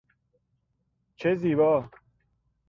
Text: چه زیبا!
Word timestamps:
چه 1.19 1.35
زیبا! 1.35 1.73